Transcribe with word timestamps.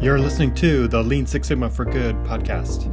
You're 0.00 0.20
listening 0.20 0.54
to 0.54 0.86
the 0.86 1.02
Lean 1.02 1.26
Six 1.26 1.48
Sigma 1.48 1.68
for 1.68 1.84
Good 1.84 2.14
podcast. 2.18 2.86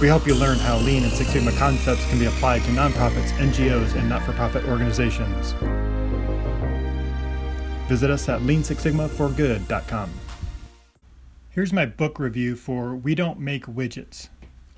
We 0.00 0.06
help 0.06 0.24
you 0.24 0.36
learn 0.36 0.56
how 0.58 0.76
Lean 0.76 1.02
and 1.02 1.12
Six 1.12 1.30
Sigma 1.30 1.50
concepts 1.50 2.08
can 2.08 2.20
be 2.20 2.26
applied 2.26 2.62
to 2.62 2.70
nonprofits, 2.70 3.32
NGOs, 3.32 3.96
and 3.96 4.08
not 4.08 4.22
for 4.22 4.32
profit 4.34 4.64
organizations. 4.66 5.50
Visit 7.88 8.08
us 8.08 8.28
at 8.28 8.42
leansixsigmaforgood.com. 8.42 10.10
Here's 11.50 11.72
my 11.72 11.86
book 11.86 12.20
review 12.20 12.54
for 12.54 12.94
We 12.94 13.16
Don't 13.16 13.40
Make 13.40 13.66
Widgets 13.66 14.28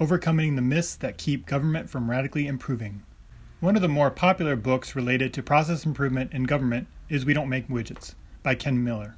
Overcoming 0.01 0.57
the 0.57 0.63
Myths 0.63 0.97
That 0.97 1.19
Keep 1.19 1.45
Government 1.45 1.91
from 1.91 2.11
Radically 2.11 2.47
Improving. 2.47 3.03
One 3.61 3.77
of 3.77 3.83
the 3.83 3.89
more 3.89 4.11
popular 4.11 4.57
books 4.57 4.97
related 4.97 5.35
to 5.35 5.43
process 5.43 5.85
improvement 5.85 6.33
in 6.33 6.45
government 6.45 6.87
is 7.11 7.27
We 7.27 7.35
Don't 7.35 7.51
Make 7.51 7.69
Widgets 7.69 8.15
by 8.43 8.55
Ken 8.55 8.83
Miller. 8.83 9.17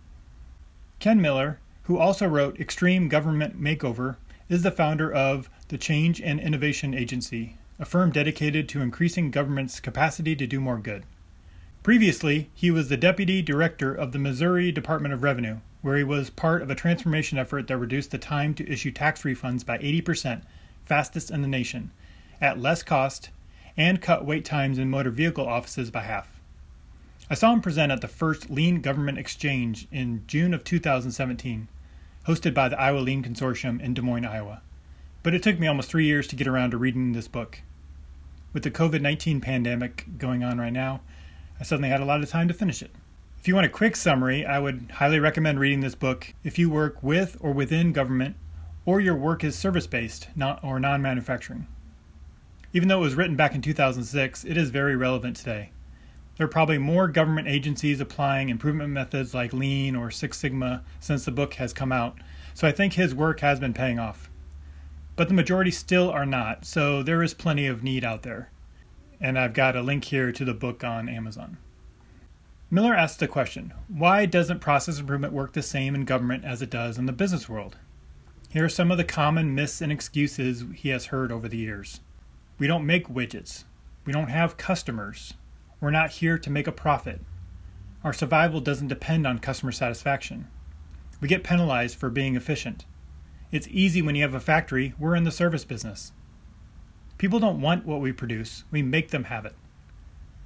Ken 0.98 1.22
Miller 1.22 1.60
who 1.88 1.96
also 1.96 2.26
wrote 2.26 2.60
Extreme 2.60 3.08
Government 3.08 3.58
Makeover, 3.58 4.16
is 4.50 4.62
the 4.62 4.70
founder 4.70 5.10
of 5.10 5.48
the 5.68 5.78
Change 5.78 6.20
and 6.20 6.38
Innovation 6.38 6.92
Agency, 6.92 7.56
a 7.78 7.86
firm 7.86 8.12
dedicated 8.12 8.68
to 8.68 8.82
increasing 8.82 9.30
government's 9.30 9.80
capacity 9.80 10.36
to 10.36 10.46
do 10.46 10.60
more 10.60 10.76
good. 10.76 11.04
Previously, 11.82 12.50
he 12.54 12.70
was 12.70 12.90
the 12.90 12.98
deputy 12.98 13.40
director 13.40 13.94
of 13.94 14.12
the 14.12 14.18
Missouri 14.18 14.70
Department 14.70 15.14
of 15.14 15.22
Revenue, 15.22 15.60
where 15.80 15.96
he 15.96 16.04
was 16.04 16.28
part 16.28 16.60
of 16.60 16.68
a 16.68 16.74
transformation 16.74 17.38
effort 17.38 17.68
that 17.68 17.78
reduced 17.78 18.10
the 18.10 18.18
time 18.18 18.52
to 18.52 18.70
issue 18.70 18.90
tax 18.90 19.22
refunds 19.22 19.64
by 19.64 19.78
80%, 19.78 20.42
fastest 20.84 21.30
in 21.30 21.40
the 21.40 21.48
nation, 21.48 21.90
at 22.38 22.60
less 22.60 22.82
cost, 22.82 23.30
and 23.78 24.02
cut 24.02 24.26
wait 24.26 24.44
times 24.44 24.76
in 24.76 24.90
motor 24.90 25.10
vehicle 25.10 25.48
offices 25.48 25.90
by 25.90 26.02
half. 26.02 26.38
I 27.30 27.34
saw 27.34 27.50
him 27.54 27.62
present 27.62 27.90
at 27.90 28.02
the 28.02 28.08
first 28.08 28.50
Lean 28.50 28.82
Government 28.82 29.16
Exchange 29.16 29.88
in 29.90 30.24
June 30.26 30.52
of 30.52 30.64
2017 30.64 31.68
hosted 32.28 32.52
by 32.52 32.68
the 32.68 32.78
Iowa 32.78 32.98
Lean 32.98 33.22
Consortium 33.22 33.80
in 33.80 33.94
Des 33.94 34.02
Moines, 34.02 34.26
Iowa. 34.26 34.60
But 35.22 35.32
it 35.32 35.42
took 35.42 35.58
me 35.58 35.66
almost 35.66 35.88
three 35.88 36.04
years 36.04 36.26
to 36.28 36.36
get 36.36 36.46
around 36.46 36.72
to 36.72 36.76
reading 36.76 37.12
this 37.12 37.26
book. 37.26 37.62
With 38.52 38.64
the 38.64 38.70
COVID 38.70 39.00
19 39.00 39.40
pandemic 39.40 40.04
going 40.18 40.44
on 40.44 40.58
right 40.58 40.72
now, 40.72 41.00
I 41.58 41.64
suddenly 41.64 41.88
had 41.88 42.02
a 42.02 42.04
lot 42.04 42.22
of 42.22 42.28
time 42.28 42.46
to 42.48 42.54
finish 42.54 42.82
it. 42.82 42.90
If 43.40 43.48
you 43.48 43.54
want 43.54 43.66
a 43.66 43.70
quick 43.70 43.96
summary, 43.96 44.44
I 44.44 44.58
would 44.58 44.90
highly 44.96 45.18
recommend 45.18 45.58
reading 45.58 45.80
this 45.80 45.94
book 45.94 46.34
if 46.44 46.58
you 46.58 46.68
work 46.68 47.02
with 47.02 47.38
or 47.40 47.52
within 47.52 47.92
government 47.92 48.36
or 48.84 49.00
your 49.00 49.14
work 49.14 49.42
is 49.42 49.56
service 49.56 49.86
based 49.86 50.28
not, 50.36 50.62
or 50.62 50.78
non 50.78 51.00
manufacturing. 51.00 51.66
Even 52.74 52.88
though 52.88 52.98
it 52.98 53.04
was 53.04 53.14
written 53.14 53.36
back 53.36 53.54
in 53.54 53.62
2006, 53.62 54.44
it 54.44 54.56
is 54.56 54.68
very 54.68 54.96
relevant 54.96 55.36
today. 55.36 55.70
There 56.38 56.44
are 56.44 56.48
probably 56.48 56.78
more 56.78 57.08
government 57.08 57.48
agencies 57.48 58.00
applying 58.00 58.48
improvement 58.48 58.90
methods 58.90 59.34
like 59.34 59.52
Lean 59.52 59.96
or 59.96 60.12
Six 60.12 60.38
Sigma 60.38 60.84
since 61.00 61.24
the 61.24 61.32
book 61.32 61.54
has 61.54 61.72
come 61.72 61.90
out, 61.90 62.16
so 62.54 62.68
I 62.68 62.70
think 62.72 62.92
his 62.92 63.12
work 63.12 63.40
has 63.40 63.58
been 63.58 63.74
paying 63.74 63.98
off. 63.98 64.30
But 65.16 65.26
the 65.26 65.34
majority 65.34 65.72
still 65.72 66.08
are 66.08 66.24
not, 66.24 66.64
so 66.64 67.02
there 67.02 67.24
is 67.24 67.34
plenty 67.34 67.66
of 67.66 67.82
need 67.82 68.04
out 68.04 68.22
there. 68.22 68.52
And 69.20 69.36
I've 69.36 69.52
got 69.52 69.74
a 69.74 69.82
link 69.82 70.04
here 70.04 70.30
to 70.30 70.44
the 70.44 70.54
book 70.54 70.84
on 70.84 71.08
Amazon. 71.08 71.58
Miller 72.70 72.94
asks 72.94 73.16
the 73.16 73.26
question 73.26 73.74
why 73.88 74.24
doesn't 74.24 74.60
process 74.60 75.00
improvement 75.00 75.32
work 75.32 75.54
the 75.54 75.62
same 75.62 75.96
in 75.96 76.04
government 76.04 76.44
as 76.44 76.62
it 76.62 76.70
does 76.70 76.98
in 76.98 77.06
the 77.06 77.12
business 77.12 77.48
world? 77.48 77.76
Here 78.50 78.64
are 78.64 78.68
some 78.68 78.92
of 78.92 78.96
the 78.96 79.02
common 79.02 79.56
myths 79.56 79.80
and 79.80 79.90
excuses 79.90 80.64
he 80.72 80.90
has 80.90 81.06
heard 81.06 81.32
over 81.32 81.48
the 81.48 81.56
years. 81.56 81.98
We 82.60 82.68
don't 82.68 82.86
make 82.86 83.08
widgets. 83.08 83.64
We 84.04 84.12
don't 84.12 84.28
have 84.28 84.56
customers. 84.56 85.34
We're 85.80 85.90
not 85.90 86.10
here 86.10 86.38
to 86.38 86.50
make 86.50 86.66
a 86.66 86.72
profit. 86.72 87.20
Our 88.02 88.12
survival 88.12 88.60
doesn't 88.60 88.88
depend 88.88 89.26
on 89.26 89.38
customer 89.38 89.70
satisfaction. 89.70 90.48
We 91.20 91.28
get 91.28 91.44
penalized 91.44 91.96
for 91.96 92.10
being 92.10 92.36
efficient. 92.36 92.84
It's 93.52 93.68
easy 93.68 94.02
when 94.02 94.14
you 94.14 94.22
have 94.22 94.34
a 94.34 94.40
factory, 94.40 94.94
we're 94.98 95.14
in 95.14 95.24
the 95.24 95.30
service 95.30 95.64
business. 95.64 96.12
People 97.16 97.38
don't 97.38 97.60
want 97.60 97.86
what 97.86 98.00
we 98.00 98.12
produce, 98.12 98.64
we 98.70 98.82
make 98.82 99.10
them 99.10 99.24
have 99.24 99.46
it. 99.46 99.54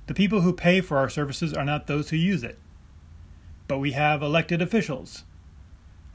The 0.06 0.14
people 0.14 0.42
who 0.42 0.52
pay 0.52 0.80
for 0.80 0.98
our 0.98 1.08
services 1.08 1.54
are 1.54 1.64
not 1.64 1.86
those 1.86 2.10
who 2.10 2.16
use 2.16 2.42
it. 2.42 2.58
But 3.68 3.78
we 3.78 3.92
have 3.92 4.22
elected 4.22 4.60
officials, 4.60 5.24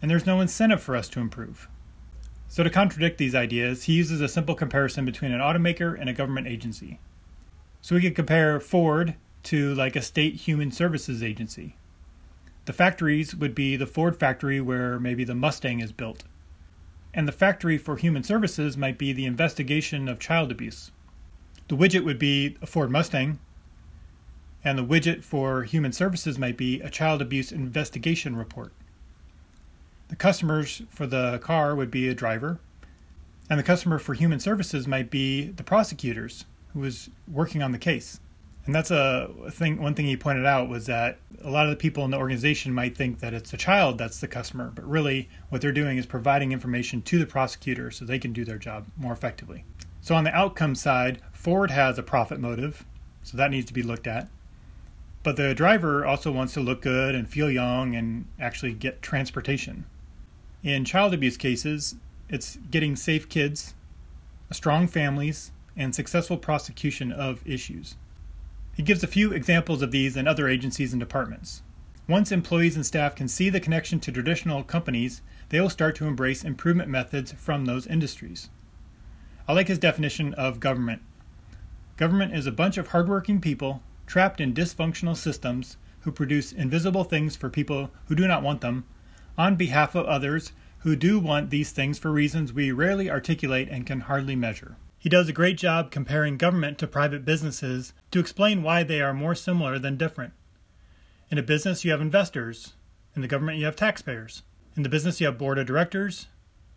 and 0.01 0.11
there's 0.11 0.25
no 0.25 0.41
incentive 0.41 0.81
for 0.81 0.95
us 0.95 1.09
to 1.09 1.19
improve. 1.19 1.67
So, 2.47 2.63
to 2.63 2.69
contradict 2.69 3.17
these 3.17 3.35
ideas, 3.35 3.83
he 3.83 3.93
uses 3.93 4.21
a 4.21 4.27
simple 4.27 4.55
comparison 4.55 5.05
between 5.05 5.31
an 5.31 5.41
automaker 5.41 5.99
and 5.99 6.09
a 6.09 6.13
government 6.13 6.47
agency. 6.47 6.99
So 7.87 7.95
we 7.95 8.01
could 8.01 8.15
compare 8.15 8.59
Ford 8.59 9.15
to 9.43 9.73
like 9.73 9.95
a 9.95 10.01
state 10.01 10.35
human 10.35 10.73
services 10.73 11.23
agency. 11.23 11.77
The 12.65 12.73
factories 12.73 13.33
would 13.33 13.55
be 13.55 13.77
the 13.77 13.85
Ford 13.85 14.19
factory 14.19 14.59
where 14.59 14.99
maybe 14.99 15.23
the 15.23 15.33
Mustang 15.33 15.79
is 15.79 15.93
built. 15.93 16.25
And 17.13 17.29
the 17.29 17.31
factory 17.31 17.77
for 17.77 17.95
human 17.95 18.23
services 18.23 18.75
might 18.75 18.97
be 18.97 19.13
the 19.13 19.25
investigation 19.25 20.09
of 20.09 20.19
child 20.19 20.51
abuse. 20.51 20.91
The 21.69 21.77
widget 21.77 22.03
would 22.03 22.19
be 22.19 22.57
a 22.61 22.65
Ford 22.65 22.91
Mustang, 22.91 23.39
and 24.65 24.77
the 24.77 24.83
widget 24.83 25.23
for 25.23 25.63
human 25.63 25.93
services 25.93 26.37
might 26.37 26.57
be 26.57 26.81
a 26.81 26.89
child 26.89 27.21
abuse 27.21 27.53
investigation 27.53 28.35
report. 28.35 28.73
The 30.09 30.17
customers 30.17 30.81
for 30.89 31.07
the 31.07 31.39
car 31.41 31.73
would 31.73 31.89
be 31.89 32.09
a 32.09 32.13
driver, 32.13 32.59
and 33.49 33.57
the 33.57 33.63
customer 33.63 33.97
for 33.97 34.13
human 34.13 34.41
services 34.41 34.89
might 34.89 35.09
be 35.09 35.51
the 35.51 35.63
prosecutors 35.63 36.43
who 36.73 36.79
was 36.79 37.09
working 37.27 37.61
on 37.61 37.71
the 37.71 37.77
case. 37.77 38.19
And 38.65 38.75
that's 38.75 38.91
a 38.91 39.29
thing. 39.49 39.81
One 39.81 39.95
thing 39.95 40.07
he 40.07 40.17
pointed 40.17 40.45
out 40.45 40.67
was 40.67 40.87
that 40.87 41.19
a 41.41 41.49
lot 41.49 41.65
of 41.65 41.69
the 41.69 41.77
people 41.77 42.03
in 42.03 42.11
the 42.11 42.17
organization 42.17 42.73
might 42.73 42.97
think 42.97 43.21
that 43.21 43.33
it's 43.33 43.53
a 43.53 43.57
child 43.57 43.97
that's 43.97 44.19
the 44.19 44.27
customer, 44.27 44.71
but 44.75 44.85
really 44.85 45.29
what 45.49 45.61
they're 45.61 45.71
doing 45.71 45.97
is 45.97 46.05
providing 46.05 46.51
information 46.51 47.01
to 47.03 47.17
the 47.17 47.25
prosecutor 47.25 47.91
so 47.91 48.03
they 48.03 48.19
can 48.19 48.33
do 48.33 48.43
their 48.43 48.57
job 48.57 48.85
more 48.97 49.13
effectively. 49.13 49.63
So 50.01 50.15
on 50.15 50.25
the 50.25 50.35
outcome 50.35 50.75
side, 50.75 51.21
Ford 51.31 51.71
has 51.71 51.97
a 51.97 52.03
profit 52.03 52.41
motive, 52.41 52.85
so 53.23 53.37
that 53.37 53.51
needs 53.51 53.67
to 53.67 53.73
be 53.73 53.83
looked 53.83 54.07
at. 54.07 54.29
But 55.23 55.37
the 55.37 55.55
driver 55.55 56.05
also 56.05 56.31
wants 56.31 56.53
to 56.53 56.59
look 56.59 56.81
good 56.81 57.15
and 57.15 57.29
feel 57.29 57.49
young 57.49 57.95
and 57.95 58.25
actually 58.39 58.73
get 58.73 59.01
transportation. 59.01 59.85
In 60.61 60.83
child 60.83 61.13
abuse 61.13 61.37
cases, 61.37 61.95
it's 62.29 62.57
getting 62.69 62.97
safe 62.97 63.29
kids, 63.29 63.75
strong 64.51 64.87
families, 64.87 65.51
and 65.77 65.93
successful 65.93 66.37
prosecution 66.37 67.11
of 67.11 67.41
issues. 67.45 67.95
He 68.75 68.83
gives 68.83 69.03
a 69.03 69.07
few 69.07 69.31
examples 69.31 69.81
of 69.81 69.91
these 69.91 70.17
in 70.17 70.27
other 70.27 70.47
agencies 70.47 70.91
and 70.91 70.99
departments. 70.99 71.61
Once 72.07 72.31
employees 72.31 72.75
and 72.75 72.85
staff 72.85 73.15
can 73.15 73.27
see 73.27 73.49
the 73.49 73.59
connection 73.59 73.99
to 73.99 74.11
traditional 74.11 74.63
companies, 74.63 75.21
they 75.49 75.59
will 75.59 75.69
start 75.69 75.95
to 75.95 76.05
embrace 76.05 76.43
improvement 76.43 76.89
methods 76.89 77.31
from 77.31 77.65
those 77.65 77.87
industries. 77.87 78.49
I 79.47 79.53
like 79.53 79.67
his 79.67 79.79
definition 79.79 80.33
of 80.33 80.59
government. 80.59 81.01
Government 81.95 82.33
is 82.33 82.45
a 82.45 82.51
bunch 82.51 82.77
of 82.77 82.89
hardworking 82.89 83.41
people 83.41 83.81
trapped 84.05 84.41
in 84.41 84.53
dysfunctional 84.53 85.15
systems 85.15 85.77
who 86.01 86.11
produce 86.11 86.51
invisible 86.51 87.03
things 87.03 87.35
for 87.35 87.49
people 87.49 87.91
who 88.05 88.15
do 88.15 88.27
not 88.27 88.43
want 88.43 88.61
them 88.61 88.85
on 89.37 89.55
behalf 89.55 89.95
of 89.95 90.05
others 90.05 90.51
who 90.79 90.95
do 90.95 91.19
want 91.19 91.49
these 91.49 91.71
things 91.71 91.99
for 91.99 92.11
reasons 92.11 92.53
we 92.53 92.71
rarely 92.71 93.09
articulate 93.09 93.67
and 93.69 93.85
can 93.85 94.01
hardly 94.01 94.35
measure. 94.35 94.77
He 95.07 95.09
does 95.09 95.29
a 95.29 95.31
great 95.31 95.57
job 95.57 95.89
comparing 95.89 96.35
government 96.35 96.77
to 96.79 96.85
private 96.85 97.23
businesses 97.23 97.93
to 98.11 98.19
explain 98.19 98.61
why 98.61 98.83
they 98.83 98.99
are 98.99 99.13
more 99.13 99.35
similar 99.35 99.79
than 99.79 99.95
different. 99.95 100.33
In 101.31 101.37
a 101.37 101.41
business, 101.41 101.85
you 101.85 101.91
have 101.91 102.01
investors. 102.01 102.73
In 103.15 103.21
the 103.21 103.27
government, 103.29 103.57
you 103.57 103.63
have 103.63 103.77
taxpayers. 103.77 104.43
In 104.75 104.83
the 104.83 104.89
business, 104.89 105.21
you 105.21 105.27
have 105.27 105.37
board 105.37 105.59
of 105.59 105.65
directors. 105.65 106.27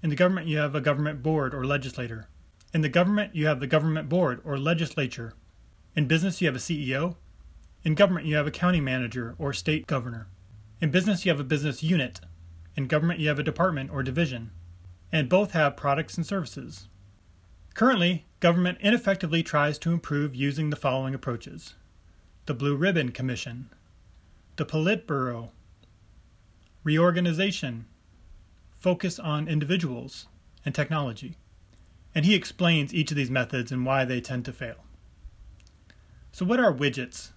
In 0.01 0.11
the 0.11 0.15
government, 0.15 0.47
you 0.47 0.59
have 0.59 0.77
a 0.77 0.81
government 0.81 1.25
board 1.25 1.53
or 1.53 1.65
legislator. 1.65 2.29
In 2.73 2.83
the 2.83 2.89
government, 2.89 3.35
you 3.35 3.49
have 3.49 3.59
the 3.59 3.67
government 3.67 4.09
board 4.09 4.41
or 4.45 4.57
legislature. 4.57 5.33
In 5.97 6.07
business, 6.07 6.41
you 6.41 6.47
have 6.47 6.55
a 6.55 6.61
CEO. 6.61 7.17
In 7.83 7.97
government, 7.97 8.27
you 8.27 8.37
have 8.37 8.47
a 8.47 8.53
county 8.53 8.81
manager 8.81 9.35
or 9.41 9.53
state 9.53 9.89
governor. 9.89 10.29
In 10.81 10.93
business, 10.93 11.27
you 11.27 11.33
have 11.33 11.41
a 11.41 11.43
business 11.43 11.83
unit. 11.83 12.21
In 12.77 12.87
government, 12.87 13.19
you 13.19 13.27
have 13.27 13.41
a 13.41 13.43
department 13.43 13.91
or 13.91 14.05
division. 14.05 14.53
And 15.11 15.29
both 15.29 15.51
have 15.51 15.77
products 15.77 16.17
and 16.17 16.25
services. 16.25 16.87
Currently, 17.75 18.27
government 18.41 18.79
ineffectively 18.81 19.43
tries 19.43 19.79
to 19.79 19.93
improve 19.93 20.35
using 20.35 20.71
the 20.71 20.77
following 20.77 21.15
approaches 21.15 21.75
the 22.47 22.55
Blue 22.55 22.75
Ribbon 22.75 23.13
Commission, 23.13 23.71
the 24.57 24.67
Politburo, 24.67 25.51
reorganization, 26.83 27.87
focus 28.73 29.19
on 29.19 29.47
individuals, 29.47 30.27
and 30.65 30.75
technology. 30.75 31.37
And 32.15 32.25
he 32.25 32.35
explains 32.35 32.93
each 32.93 33.13
of 33.13 33.17
these 33.17 33.31
methods 33.31 33.71
and 33.71 33.87
why 33.87 34.05
they 34.05 34.21
tend 34.21 34.45
to 34.47 34.53
fail. 34.53 34.85
So, 36.33 36.45
what 36.45 36.59
are 36.59 36.73
widgets? 36.73 37.31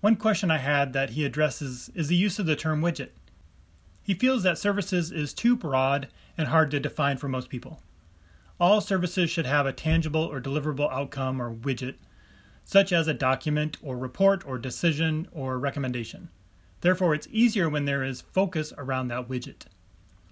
One 0.00 0.16
question 0.16 0.50
I 0.50 0.58
had 0.58 0.92
that 0.92 1.10
he 1.10 1.24
addresses 1.24 1.90
is 1.94 2.08
the 2.08 2.16
use 2.16 2.38
of 2.38 2.46
the 2.46 2.56
term 2.56 2.80
widget. 2.80 3.10
He 4.02 4.12
feels 4.12 4.42
that 4.42 4.58
services 4.58 5.12
is 5.12 5.32
too 5.32 5.56
broad 5.56 6.08
and 6.36 6.48
hard 6.48 6.70
to 6.72 6.80
define 6.80 7.16
for 7.16 7.28
most 7.28 7.48
people. 7.48 7.80
All 8.60 8.80
services 8.80 9.30
should 9.30 9.46
have 9.46 9.66
a 9.66 9.72
tangible 9.72 10.22
or 10.22 10.40
deliverable 10.40 10.90
outcome 10.92 11.42
or 11.42 11.52
widget, 11.52 11.96
such 12.64 12.92
as 12.92 13.08
a 13.08 13.14
document 13.14 13.76
or 13.82 13.96
report 13.98 14.46
or 14.46 14.58
decision 14.58 15.28
or 15.32 15.58
recommendation. 15.58 16.30
Therefore, 16.80 17.14
it's 17.14 17.28
easier 17.30 17.68
when 17.68 17.84
there 17.84 18.04
is 18.04 18.20
focus 18.20 18.72
around 18.78 19.08
that 19.08 19.28
widget. 19.28 19.64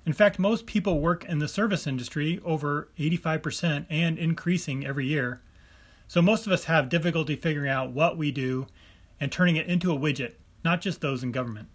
In 0.04 0.12
fact, 0.12 0.38
most 0.38 0.66
people 0.66 1.00
work 1.00 1.24
in 1.24 1.38
the 1.38 1.48
service 1.48 1.86
industry 1.86 2.40
over 2.44 2.88
85% 2.98 3.86
and 3.88 4.19
increasing 4.19 4.84
every 4.86 5.06
year. 5.06 5.42
So 6.08 6.20
most 6.20 6.46
of 6.46 6.52
us 6.52 6.64
have 6.64 6.88
difficulty 6.88 7.36
figuring 7.36 7.70
out 7.70 7.92
what 7.92 8.16
we 8.16 8.30
do 8.30 8.66
and 9.20 9.30
turning 9.30 9.56
it 9.56 9.66
into 9.66 9.92
a 9.92 9.98
widget, 9.98 10.34
not 10.64 10.80
just 10.80 11.00
those 11.00 11.22
in 11.22 11.32
government. 11.32 11.69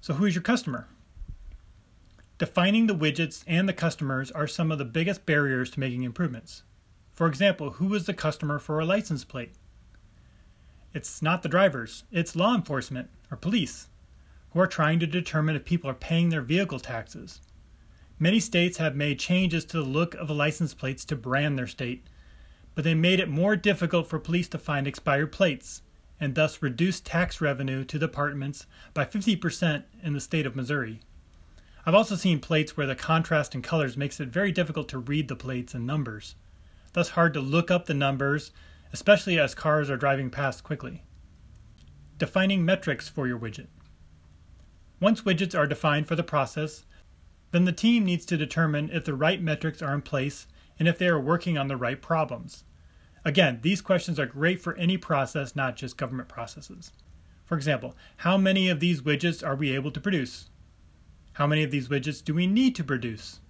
So, 0.00 0.14
who 0.14 0.26
is 0.26 0.34
your 0.34 0.42
customer? 0.42 0.86
Defining 2.36 2.88
the 2.88 2.96
widgets 2.96 3.44
and 3.46 3.68
the 3.68 3.72
customers 3.72 4.32
are 4.32 4.48
some 4.48 4.72
of 4.72 4.78
the 4.78 4.84
biggest 4.84 5.24
barriers 5.24 5.70
to 5.70 5.80
making 5.80 6.02
improvements. 6.02 6.64
For 7.12 7.28
example, 7.28 7.70
who 7.72 7.94
is 7.94 8.06
the 8.06 8.14
customer 8.14 8.58
for 8.58 8.80
a 8.80 8.84
license 8.84 9.24
plate? 9.24 9.52
It's 10.92 11.22
not 11.22 11.44
the 11.44 11.48
drivers, 11.48 12.02
it's 12.10 12.34
law 12.34 12.54
enforcement 12.54 13.08
or 13.30 13.36
police 13.36 13.86
who 14.50 14.60
are 14.60 14.66
trying 14.66 14.98
to 14.98 15.06
determine 15.06 15.54
if 15.54 15.64
people 15.64 15.88
are 15.88 15.94
paying 15.94 16.30
their 16.30 16.40
vehicle 16.40 16.80
taxes. 16.80 17.40
Many 18.18 18.40
states 18.40 18.78
have 18.78 18.96
made 18.96 19.20
changes 19.20 19.64
to 19.66 19.76
the 19.76 19.84
look 19.84 20.14
of 20.14 20.26
the 20.26 20.34
license 20.34 20.74
plates 20.74 21.04
to 21.06 21.16
brand 21.16 21.56
their 21.56 21.68
state, 21.68 22.04
but 22.74 22.82
they 22.82 22.94
made 22.94 23.20
it 23.20 23.28
more 23.28 23.54
difficult 23.54 24.08
for 24.08 24.18
police 24.18 24.48
to 24.48 24.58
find 24.58 24.88
expired 24.88 25.30
plates 25.30 25.82
and 26.18 26.34
thus 26.34 26.62
reduced 26.62 27.06
tax 27.06 27.40
revenue 27.40 27.84
to 27.84 27.98
departments 27.98 28.66
by 28.92 29.04
50% 29.04 29.84
in 30.02 30.12
the 30.12 30.20
state 30.20 30.46
of 30.46 30.56
Missouri. 30.56 31.00
I've 31.86 31.94
also 31.94 32.16
seen 32.16 32.40
plates 32.40 32.76
where 32.76 32.86
the 32.86 32.94
contrast 32.94 33.54
in 33.54 33.60
colors 33.60 33.96
makes 33.96 34.18
it 34.18 34.28
very 34.28 34.52
difficult 34.52 34.88
to 34.88 34.98
read 34.98 35.28
the 35.28 35.36
plates 35.36 35.74
and 35.74 35.86
numbers, 35.86 36.34
thus 36.94 37.10
hard 37.10 37.34
to 37.34 37.40
look 37.40 37.70
up 37.70 37.84
the 37.84 37.94
numbers, 37.94 38.52
especially 38.92 39.38
as 39.38 39.54
cars 39.54 39.90
are 39.90 39.96
driving 39.98 40.30
past 40.30 40.64
quickly. 40.64 41.02
Defining 42.16 42.64
metrics 42.64 43.08
for 43.08 43.26
your 43.26 43.38
widget. 43.38 43.66
Once 44.98 45.22
widgets 45.22 45.58
are 45.58 45.66
defined 45.66 46.08
for 46.08 46.16
the 46.16 46.22
process, 46.22 46.84
then 47.50 47.66
the 47.66 47.72
team 47.72 48.04
needs 48.04 48.24
to 48.26 48.36
determine 48.38 48.88
if 48.90 49.04
the 49.04 49.14
right 49.14 49.42
metrics 49.42 49.82
are 49.82 49.94
in 49.94 50.00
place 50.00 50.46
and 50.78 50.88
if 50.88 50.98
they 50.98 51.08
are 51.08 51.20
working 51.20 51.58
on 51.58 51.68
the 51.68 51.76
right 51.76 52.00
problems. 52.00 52.64
Again, 53.26 53.58
these 53.62 53.82
questions 53.82 54.18
are 54.18 54.26
great 54.26 54.60
for 54.60 54.74
any 54.76 54.96
process, 54.96 55.54
not 55.54 55.76
just 55.76 55.98
government 55.98 56.28
processes. 56.28 56.92
For 57.44 57.56
example, 57.56 57.94
how 58.18 58.38
many 58.38 58.70
of 58.70 58.80
these 58.80 59.02
widgets 59.02 59.46
are 59.46 59.54
we 59.54 59.74
able 59.74 59.90
to 59.90 60.00
produce? 60.00 60.48
How 61.34 61.48
many 61.48 61.64
of 61.64 61.72
these 61.72 61.88
widgets 61.88 62.24
do 62.24 62.32
we 62.32 62.46
need 62.46 62.76
to 62.76 62.84
produce? 62.84 63.40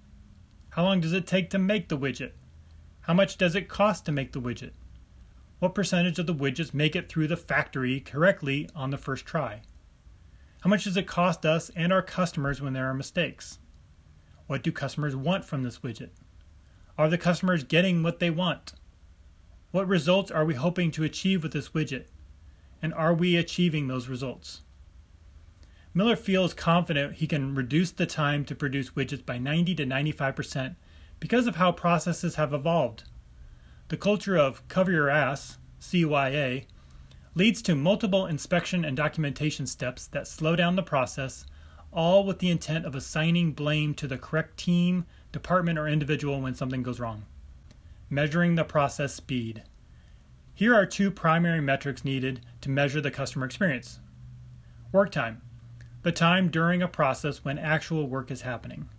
How 0.70 0.84
long 0.84 1.00
does 1.00 1.12
it 1.12 1.26
take 1.26 1.50
to 1.50 1.58
make 1.58 1.88
the 1.88 1.98
widget? 1.98 2.32
How 3.02 3.12
much 3.12 3.36
does 3.36 3.54
it 3.54 3.68
cost 3.68 4.06
to 4.06 4.12
make 4.12 4.32
the 4.32 4.40
widget? 4.40 4.70
What 5.58 5.74
percentage 5.74 6.18
of 6.18 6.26
the 6.26 6.34
widgets 6.34 6.72
make 6.72 6.96
it 6.96 7.10
through 7.10 7.28
the 7.28 7.36
factory 7.36 8.00
correctly 8.00 8.70
on 8.74 8.88
the 8.88 8.96
first 8.96 9.26
try? 9.26 9.60
How 10.62 10.70
much 10.70 10.84
does 10.84 10.96
it 10.96 11.06
cost 11.06 11.44
us 11.44 11.70
and 11.76 11.92
our 11.92 12.00
customers 12.00 12.62
when 12.62 12.72
there 12.72 12.88
are 12.88 12.94
mistakes? 12.94 13.58
What 14.46 14.62
do 14.62 14.72
customers 14.72 15.14
want 15.14 15.44
from 15.44 15.62
this 15.62 15.80
widget? 15.80 16.08
Are 16.96 17.10
the 17.10 17.18
customers 17.18 17.64
getting 17.64 18.02
what 18.02 18.18
they 18.18 18.30
want? 18.30 18.72
What 19.72 19.86
results 19.88 20.30
are 20.30 20.46
we 20.46 20.54
hoping 20.54 20.90
to 20.92 21.04
achieve 21.04 21.42
with 21.42 21.52
this 21.52 21.68
widget? 21.68 22.06
And 22.80 22.94
are 22.94 23.12
we 23.12 23.36
achieving 23.36 23.88
those 23.88 24.08
results? 24.08 24.62
Miller 25.96 26.16
feels 26.16 26.52
confident 26.52 27.14
he 27.14 27.26
can 27.28 27.54
reduce 27.54 27.92
the 27.92 28.04
time 28.04 28.44
to 28.44 28.54
produce 28.54 28.90
widgets 28.90 29.24
by 29.24 29.38
90 29.38 29.76
to 29.76 29.86
95% 29.86 30.74
because 31.20 31.46
of 31.46 31.56
how 31.56 31.70
processes 31.70 32.34
have 32.34 32.52
evolved. 32.52 33.04
The 33.88 33.96
culture 33.96 34.36
of 34.36 34.66
cover 34.66 34.90
your 34.90 35.08
ass, 35.08 35.58
CYA, 35.80 36.64
leads 37.36 37.62
to 37.62 37.76
multiple 37.76 38.26
inspection 38.26 38.84
and 38.84 38.96
documentation 38.96 39.68
steps 39.68 40.08
that 40.08 40.26
slow 40.26 40.56
down 40.56 40.74
the 40.74 40.82
process 40.82 41.46
all 41.92 42.24
with 42.24 42.40
the 42.40 42.50
intent 42.50 42.84
of 42.84 42.96
assigning 42.96 43.52
blame 43.52 43.94
to 43.94 44.08
the 44.08 44.18
correct 44.18 44.56
team, 44.56 45.06
department, 45.30 45.78
or 45.78 45.86
individual 45.86 46.40
when 46.40 46.54
something 46.54 46.82
goes 46.82 46.98
wrong. 46.98 47.24
Measuring 48.10 48.56
the 48.56 48.64
process 48.64 49.14
speed. 49.14 49.62
Here 50.54 50.74
are 50.74 50.86
two 50.86 51.12
primary 51.12 51.60
metrics 51.60 52.04
needed 52.04 52.40
to 52.62 52.70
measure 52.70 53.00
the 53.00 53.12
customer 53.12 53.46
experience 53.46 54.00
work 54.90 55.10
time, 55.10 55.42
the 56.04 56.12
time 56.12 56.50
during 56.50 56.82
a 56.82 56.86
process 56.86 57.46
when 57.46 57.58
actual 57.58 58.06
work 58.06 58.30
is 58.30 58.42
happening. 58.42 58.90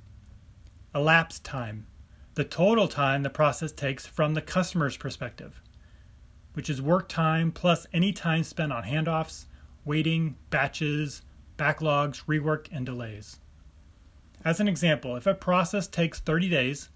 Elapsed 0.94 1.44
time, 1.44 1.86
the 2.34 2.44
total 2.44 2.88
time 2.88 3.22
the 3.22 3.30
process 3.30 3.72
takes 3.72 4.07
from 4.07 4.34
the 4.34 4.42
customer's 4.42 4.98
perspective, 4.98 5.62
which 6.54 6.68
is 6.68 6.81
work 6.81 7.07
time 7.07 7.52
plus 7.52 7.86
any 7.94 8.12
time 8.12 8.44
spent 8.44 8.74
on 8.74 8.86
handoffs, 8.86 9.46
waiting, 9.86 10.36
batches, 10.50 11.22
backlogs, 11.60 12.25
rework, 12.25 12.68
and 12.72 12.88
delays. 12.88 13.40
As 14.44 14.60
an 14.60 14.68
example, 14.68 15.16
if 15.16 15.28
a 15.28 15.36
process 15.36 15.88
takes 15.88 16.19
30 16.19 16.50
days, 16.50 16.90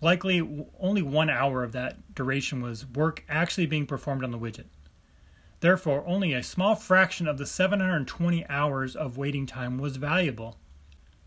likely 0.00 0.66
only 0.80 1.02
one 1.02 1.28
hour 1.28 1.62
of 1.62 1.72
that 1.72 2.14
duration 2.14 2.62
was 2.62 2.86
work 2.86 3.24
actually 3.28 3.66
being 3.66 3.84
performed 3.84 4.24
on 4.24 4.30
the 4.30 4.38
widget. 4.38 4.68
Therefore, 5.60 6.02
only 6.06 6.32
a 6.32 6.42
small 6.42 6.74
fraction 6.74 7.28
of 7.28 7.36
the 7.36 7.46
720 7.46 8.48
hours 8.48 8.96
of 8.96 9.18
waiting 9.18 9.44
time 9.44 9.76
was 9.76 9.98
valuable. 9.98 10.56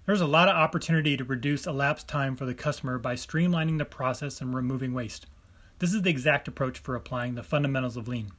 There's 0.05 0.21
a 0.21 0.27
lot 0.27 0.49
of 0.49 0.55
opportunity 0.55 1.15
to 1.15 1.23
reduce 1.23 1.67
elapsed 1.67 2.07
time 2.07 2.35
for 2.35 2.45
the 2.45 2.55
customer 2.55 2.97
by 2.97 3.13
streamlining 3.13 3.77
the 3.77 3.85
process 3.85 4.41
and 4.41 4.53
removing 4.53 4.93
waste. 4.93 5.27
This 5.77 5.93
is 5.93 6.01
the 6.01 6.09
exact 6.09 6.47
approach 6.47 6.79
for 6.79 6.95
applying 6.95 7.35
the 7.35 7.43
fundamentals 7.43 7.95
of 7.95 8.07
lean. 8.07 8.31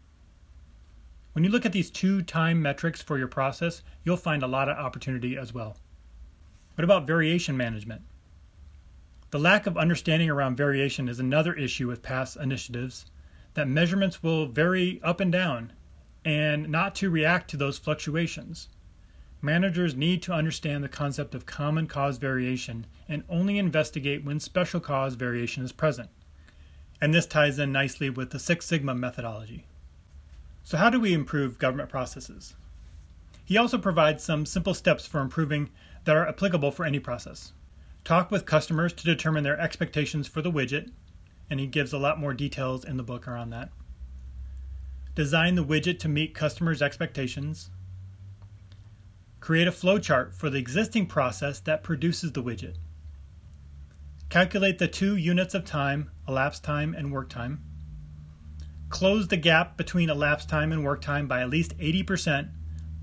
When 1.32 1.44
you 1.44 1.50
look 1.50 1.64
at 1.64 1.72
these 1.72 1.90
two 1.90 2.22
time 2.22 2.60
metrics 2.60 3.00
for 3.00 3.16
your 3.16 3.28
process, 3.28 3.82
you'll 4.02 4.16
find 4.16 4.42
a 4.42 4.48
lot 4.48 4.68
of 4.68 4.76
opportunity 4.76 5.36
as 5.36 5.54
well. 5.54 5.76
What 6.74 6.84
about 6.84 7.06
variation 7.06 7.56
management? 7.56 8.02
The 9.30 9.38
lack 9.38 9.66
of 9.66 9.78
understanding 9.78 10.28
around 10.28 10.56
variation 10.56 11.08
is 11.08 11.20
another 11.20 11.54
issue 11.54 11.86
with 11.86 12.02
past 12.02 12.36
initiatives 12.36 13.06
that 13.54 13.68
measurements 13.68 14.22
will 14.22 14.46
vary 14.46 15.00
up 15.02 15.20
and 15.20 15.30
down 15.30 15.72
and 16.24 16.68
not 16.68 16.94
to 16.96 17.10
react 17.10 17.50
to 17.50 17.56
those 17.56 17.78
fluctuations. 17.78 18.68
Managers 19.42 19.94
need 19.94 20.22
to 20.22 20.32
understand 20.32 20.82
the 20.82 20.88
concept 20.88 21.34
of 21.34 21.44
common 21.44 21.86
cause 21.86 22.16
variation 22.16 22.86
and 23.08 23.24
only 23.28 23.58
investigate 23.58 24.24
when 24.24 24.40
special 24.40 24.80
cause 24.80 25.14
variation 25.14 25.62
is 25.62 25.72
present. 25.72 26.08
And 27.00 27.12
this 27.12 27.26
ties 27.26 27.58
in 27.58 27.70
nicely 27.70 28.08
with 28.08 28.30
the 28.30 28.38
Six 28.38 28.64
Sigma 28.64 28.94
methodology. 28.94 29.66
So, 30.62 30.78
how 30.78 30.88
do 30.88 30.98
we 30.98 31.12
improve 31.12 31.58
government 31.58 31.90
processes? 31.90 32.54
He 33.44 33.58
also 33.58 33.76
provides 33.76 34.24
some 34.24 34.46
simple 34.46 34.72
steps 34.72 35.06
for 35.06 35.20
improving 35.20 35.68
that 36.04 36.16
are 36.16 36.26
applicable 36.26 36.70
for 36.70 36.86
any 36.86 36.98
process. 36.98 37.52
Talk 38.02 38.30
with 38.30 38.46
customers 38.46 38.94
to 38.94 39.04
determine 39.04 39.44
their 39.44 39.60
expectations 39.60 40.26
for 40.26 40.40
the 40.40 40.50
widget, 40.50 40.90
and 41.50 41.60
he 41.60 41.66
gives 41.66 41.92
a 41.92 41.98
lot 41.98 42.18
more 42.18 42.32
details 42.32 42.84
in 42.84 42.96
the 42.96 43.02
book 43.02 43.28
around 43.28 43.50
that. 43.50 43.68
Design 45.14 45.54
the 45.54 45.64
widget 45.64 45.98
to 46.00 46.08
meet 46.08 46.34
customers' 46.34 46.82
expectations. 46.82 47.70
Create 49.40 49.68
a 49.68 49.72
flowchart 49.72 50.34
for 50.34 50.50
the 50.50 50.58
existing 50.58 51.06
process 51.06 51.60
that 51.60 51.82
produces 51.82 52.32
the 52.32 52.42
widget. 52.42 52.76
Calculate 54.28 54.78
the 54.78 54.88
two 54.88 55.16
units 55.16 55.54
of 55.54 55.64
time, 55.64 56.10
elapsed 56.26 56.64
time 56.64 56.94
and 56.94 57.12
work 57.12 57.28
time 57.28 57.62
close 58.94 59.26
the 59.26 59.36
gap 59.36 59.76
between 59.76 60.08
elapsed 60.08 60.48
time 60.48 60.70
and 60.70 60.84
work 60.84 61.02
time 61.02 61.26
by 61.26 61.40
at 61.40 61.50
least 61.50 61.76
80% 61.78 62.48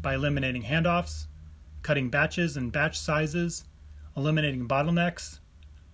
by 0.02 0.16
eliminating 0.16 0.64
handoffs, 0.64 1.28
cutting 1.82 2.10
batches 2.10 2.56
and 2.56 2.72
batch 2.72 2.98
sizes, 2.98 3.66
eliminating 4.16 4.70
bottlenecks, 4.70 5.40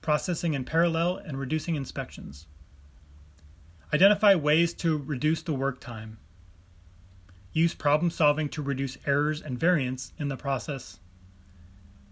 processing 0.01 0.53
in 0.53 0.63
parallel, 0.65 1.17
and 1.17 1.39
reducing 1.39 1.73
inspections. 1.73 2.45
Identify 3.93 4.35
ways 4.35 4.73
to 4.75 4.97
reduce 4.97 5.41
the 5.41 5.53
work 5.53 5.79
time. 5.79 6.17
Use 7.53 7.73
problem 7.73 8.11
solving 8.11 8.49
to 8.49 8.61
reduce 8.61 8.97
errors 9.05 9.41
and 9.41 9.59
variance 9.59 10.13
in 10.17 10.27
the 10.27 10.37
process. 10.37 10.99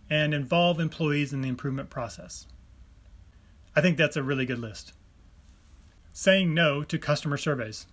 And 0.09 0.33
involve 0.33 0.79
employees 0.79 1.33
in 1.33 1.41
the 1.41 1.49
improvement 1.49 1.89
process. 1.89 2.47
I 3.75 3.81
think 3.81 3.97
that's 3.97 4.15
a 4.15 4.23
really 4.23 4.45
good 4.45 4.59
list 4.59 4.93
saying 6.15 6.53
no 6.53 6.81
to 6.81 6.97
customer 6.97 7.35
surveys. 7.35 7.87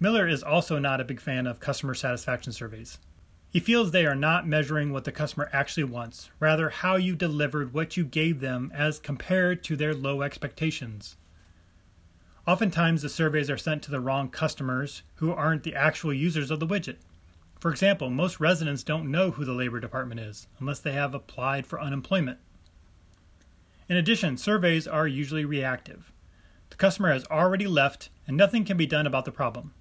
Miller 0.00 0.26
is 0.26 0.42
also 0.42 0.80
not 0.80 1.00
a 1.00 1.04
big 1.04 1.20
fan 1.20 1.46
of 1.46 1.60
customer 1.60 1.94
satisfaction 1.94 2.52
surveys. 2.52 2.98
He 3.48 3.60
feels 3.60 3.92
they 3.92 4.06
are 4.06 4.16
not 4.16 4.44
measuring 4.44 4.92
what 4.92 5.04
the 5.04 5.12
customer 5.12 5.48
actually 5.52 5.84
wants, 5.84 6.30
rather, 6.40 6.68
how 6.68 6.96
you 6.96 7.14
delivered 7.14 7.72
what 7.72 7.96
you 7.96 8.04
gave 8.04 8.40
them 8.40 8.72
as 8.74 8.98
compared 8.98 9.62
to 9.62 9.76
their 9.76 9.94
low 9.94 10.20
expectations. 10.22 11.16
Oftentimes, 12.46 13.02
the 13.02 13.08
surveys 13.08 13.50
are 13.50 13.58
sent 13.58 13.82
to 13.82 13.90
the 13.90 14.00
wrong 14.00 14.28
customers 14.28 15.02
who 15.16 15.32
aren't 15.32 15.64
the 15.64 15.74
actual 15.74 16.14
users 16.14 16.50
of 16.50 16.60
the 16.60 16.66
widget. 16.66 16.98
For 17.58 17.72
example, 17.72 18.08
most 18.08 18.38
residents 18.38 18.84
don't 18.84 19.10
know 19.10 19.32
who 19.32 19.44
the 19.44 19.52
Labor 19.52 19.80
Department 19.80 20.20
is 20.20 20.46
unless 20.60 20.78
they 20.78 20.92
have 20.92 21.12
applied 21.12 21.66
for 21.66 21.80
unemployment. 21.80 22.38
In 23.88 23.96
addition, 23.96 24.36
surveys 24.36 24.86
are 24.86 25.08
usually 25.08 25.44
reactive. 25.44 26.12
The 26.70 26.76
customer 26.76 27.12
has 27.12 27.24
already 27.26 27.66
left 27.66 28.10
and 28.28 28.36
nothing 28.36 28.64
can 28.64 28.76
be 28.76 28.86
done 28.86 29.06
about 29.06 29.24
the 29.24 29.32
problem. 29.32 29.74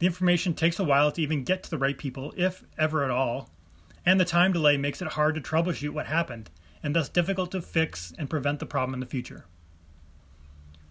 The 0.00 0.06
information 0.06 0.54
takes 0.54 0.78
a 0.78 0.84
while 0.84 1.10
to 1.12 1.22
even 1.22 1.44
get 1.44 1.62
to 1.62 1.70
the 1.70 1.78
right 1.78 1.96
people, 1.96 2.34
if 2.36 2.64
ever 2.78 3.04
at 3.04 3.10
all, 3.10 3.50
and 4.04 4.18
the 4.18 4.24
time 4.24 4.52
delay 4.52 4.76
makes 4.76 5.00
it 5.00 5.08
hard 5.08 5.34
to 5.34 5.40
troubleshoot 5.40 5.90
what 5.90 6.06
happened 6.06 6.50
and 6.82 6.94
thus 6.94 7.08
difficult 7.08 7.50
to 7.52 7.62
fix 7.62 8.12
and 8.18 8.30
prevent 8.30 8.58
the 8.58 8.66
problem 8.66 8.94
in 8.94 9.00
the 9.00 9.06
future. 9.06 9.44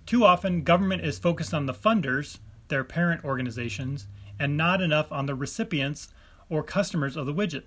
Too 0.09 0.25
often, 0.25 0.63
government 0.63 1.05
is 1.05 1.19
focused 1.19 1.53
on 1.53 1.67
the 1.67 1.71
funders, 1.71 2.39
their 2.69 2.83
parent 2.83 3.23
organizations, 3.23 4.07
and 4.39 4.57
not 4.57 4.81
enough 4.81 5.11
on 5.11 5.27
the 5.27 5.35
recipients 5.35 6.07
or 6.49 6.63
customers 6.63 7.15
of 7.15 7.27
the 7.27 7.33
widget. 7.33 7.65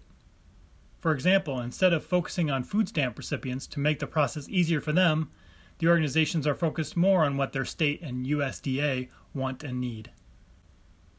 For 0.99 1.13
example, 1.13 1.61
instead 1.61 1.93
of 1.93 2.05
focusing 2.05 2.51
on 2.51 2.65
food 2.65 2.89
stamp 2.89 3.17
recipients 3.17 3.69
to 3.69 3.79
make 3.79 4.01
the 4.01 4.09
process 4.09 4.49
easier 4.49 4.81
for 4.81 4.91
them, 4.91 5.31
the 5.79 5.87
organizations 5.87 6.45
are 6.45 6.57
focused 6.57 6.97
more 6.97 7.25
on 7.25 7.37
what 7.37 7.53
their 7.53 7.65
state 7.65 8.03
and 8.03 8.27
USDA 8.27 9.09
want 9.33 9.63
and 9.63 9.81
need. 9.81 10.11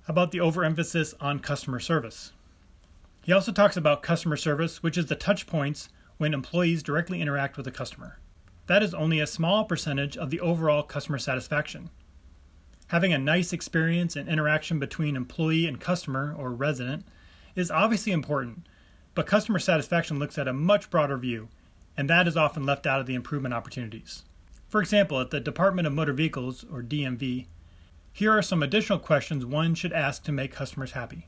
About 0.09 0.31
the 0.31 0.41
overemphasis 0.41 1.13
on 1.21 1.39
customer 1.39 1.79
service? 1.79 2.33
He 3.23 3.31
also 3.31 3.53
talks 3.53 3.77
about 3.77 4.03
customer 4.03 4.35
service, 4.35 4.83
which 4.83 4.97
is 4.97 5.05
the 5.05 5.15
touch 5.15 5.47
points 5.47 5.87
when 6.17 6.33
employees 6.33 6.83
directly 6.83 7.21
interact 7.21 7.55
with 7.55 7.65
a 7.65 7.71
customer. 7.71 8.19
That 8.67 8.81
is 8.83 8.93
only 8.93 9.19
a 9.19 9.27
small 9.27 9.65
percentage 9.65 10.15
of 10.15 10.29
the 10.29 10.39
overall 10.39 10.83
customer 10.83 11.17
satisfaction. 11.19 11.89
Having 12.87 13.13
a 13.13 13.17
nice 13.17 13.51
experience 13.51 14.15
and 14.15 14.29
interaction 14.29 14.79
between 14.79 15.15
employee 15.15 15.67
and 15.67 15.79
customer 15.79 16.33
or 16.37 16.51
resident 16.51 17.05
is 17.55 17.71
obviously 17.71 18.11
important, 18.11 18.67
but 19.15 19.27
customer 19.27 19.59
satisfaction 19.59 20.17
looks 20.17 20.37
at 20.37 20.47
a 20.47 20.53
much 20.53 20.89
broader 20.89 21.17
view, 21.17 21.49
and 21.97 22.09
that 22.09 22.27
is 22.27 22.37
often 22.37 22.65
left 22.65 22.87
out 22.87 22.99
of 23.01 23.05
the 23.05 23.15
improvement 23.15 23.53
opportunities. 23.53 24.23
For 24.69 24.81
example, 24.81 25.19
at 25.19 25.29
the 25.29 25.39
Department 25.39 25.85
of 25.85 25.93
Motor 25.93 26.13
Vehicles, 26.13 26.63
or 26.71 26.81
DMV, 26.81 27.47
here 28.11 28.31
are 28.31 28.41
some 28.41 28.63
additional 28.63 28.99
questions 28.99 29.45
one 29.45 29.75
should 29.75 29.93
ask 29.93 30.23
to 30.23 30.31
make 30.31 30.51
customers 30.51 30.91
happy. 30.91 31.27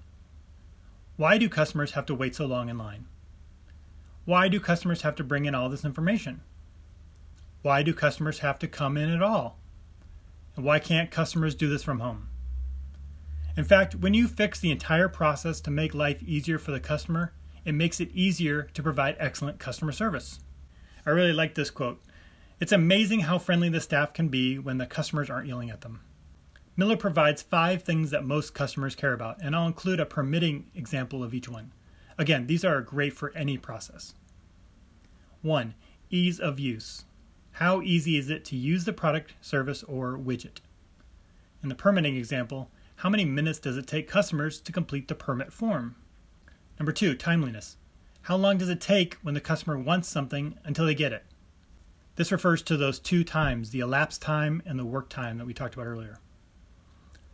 Why 1.18 1.38
do 1.38 1.50
customers 1.50 1.92
have 1.92 2.06
to 2.08 2.16
wait 2.16 2.36
so 2.36 2.46
long 2.46 2.70
in 2.70 2.78
line? 2.78 3.08
Why 4.26 4.48
do 4.48 4.60
customers 4.60 5.02
have 5.02 5.16
to 5.16 5.24
bring 5.24 5.46
in 5.46 5.56
all 5.56 5.70
this 5.70 5.86
information? 5.86 6.42
Why 7.66 7.82
do 7.82 7.96
customers 7.96 8.40
have 8.40 8.60
to 8.60 8.68
come 8.68 8.96
in 8.96 9.10
at 9.10 9.24
all? 9.24 9.58
And 10.56 10.64
why 10.64 10.78
can't 10.78 11.10
customers 11.10 11.56
do 11.56 11.68
this 11.68 11.82
from 11.82 12.00
home? 12.00 12.28
In 13.58 13.64
fact, 13.64 13.96
when 13.96 14.14
you 14.14 14.28
fix 14.28 14.60
the 14.60 14.70
entire 14.70 15.10
process 15.10 15.62
to 15.62 15.72
make 15.72 15.96
life 15.96 16.22
easier 16.22 16.60
for 16.60 16.70
the 16.70 16.80
customer, 16.80 17.34
it 17.66 17.72
makes 17.72 18.00
it 18.00 18.12
easier 18.14 18.70
to 18.76 18.84
provide 18.84 19.16
excellent 19.18 19.58
customer 19.58 19.92
service. 19.92 20.42
I 21.08 21.10
really 21.10 21.34
like 21.34 21.56
this 21.56 21.72
quote. 21.72 22.04
It's 22.60 22.72
amazing 22.72 23.22
how 23.22 23.40
friendly 23.40 23.70
the 23.70 23.82
staff 23.82 24.14
can 24.14 24.28
be 24.28 24.60
when 24.60 24.78
the 24.78 24.86
customers 24.86 25.32
aren't 25.32 25.48
yelling 25.48 25.72
at 25.72 25.82
them. 25.82 26.02
Miller 26.78 26.98
provides 26.98 27.42
five 27.42 27.82
things 27.82 28.12
that 28.12 28.24
most 28.24 28.54
customers 28.54 28.94
care 28.94 29.14
about, 29.14 29.42
and 29.42 29.56
I'll 29.56 29.66
include 29.66 30.00
a 30.00 30.06
permitting 30.06 30.70
example 30.76 31.24
of 31.24 31.34
each 31.34 31.50
one. 31.50 31.74
Again, 32.20 32.46
these 32.46 32.64
are 32.64 32.80
great 32.82 33.14
for 33.14 33.36
any 33.36 33.58
process. 33.58 34.14
1. 35.42 35.74
Ease 36.12 36.40
of 36.40 36.60
use. 36.60 37.06
How 37.56 37.82
easy 37.82 38.18
is 38.18 38.30
it 38.30 38.44
to 38.46 38.58
use 38.58 38.84
the 38.84 38.92
product, 38.92 39.34
service, 39.40 39.82
or 39.84 40.18
widget? 40.18 40.58
In 41.64 41.70
the 41.70 41.76
permitting 41.76 42.18
example, 42.18 42.70
how 42.98 43.10
many 43.10 43.24
minutes 43.24 43.60
does 43.60 43.78
it 43.78 43.88
take 43.88 44.10
customers 44.10 44.60
to 44.60 44.74
complete 44.74 45.08
the 45.08 45.16
permit 45.16 45.54
form? 45.54 45.96
Number 46.78 46.92
two, 46.92 47.16
timeliness. 47.16 47.78
How 48.24 48.36
long 48.36 48.58
does 48.58 48.68
it 48.68 48.82
take 48.82 49.14
when 49.22 49.36
the 49.36 49.40
customer 49.40 49.80
wants 49.80 50.10
something 50.10 50.56
until 50.66 50.86
they 50.86 50.94
get 50.94 51.14
it? 51.14 51.24
This 52.18 52.30
refers 52.30 52.62
to 52.64 52.76
those 52.76 53.00
two 53.00 53.24
times, 53.24 53.70
the 53.70 53.80
elapsed 53.80 54.22
time 54.22 54.62
and 54.66 54.78
the 54.78 54.84
work 54.84 55.08
time 55.08 55.38
that 55.38 55.48
we 55.48 55.54
talked 55.54 55.76
about 55.76 55.88
earlier. 55.88 56.20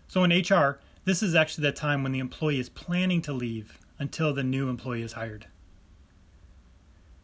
So 0.07 0.23
in 0.23 0.29
HR, 0.29 0.79
this 1.03 1.23
is 1.23 1.33
actually 1.33 1.63
the 1.63 1.71
time 1.71 2.03
when 2.03 2.11
the 2.11 2.19
employee 2.19 2.59
is 2.59 2.69
planning 2.69 3.23
to 3.23 3.33
leave 3.33 3.79
until 3.97 4.35
the 4.35 4.43
new 4.43 4.69
employee 4.69 5.01
is 5.01 5.13
hired. 5.13 5.47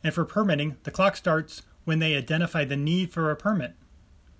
And 0.03 0.15
for 0.15 0.25
permitting, 0.25 0.77
the 0.81 0.89
clock 0.89 1.15
starts 1.15 1.61
when 1.87 1.99
they 1.99 2.17
identify 2.17 2.65
the 2.65 2.75
need 2.75 3.09
for 3.13 3.31
a 3.31 3.35
permit, 3.37 3.73